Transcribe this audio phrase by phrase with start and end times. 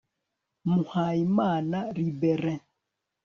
[0.71, 2.59] muhayimana libérée